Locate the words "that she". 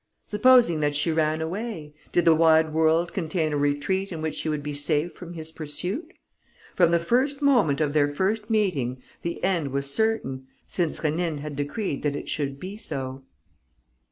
0.79-1.11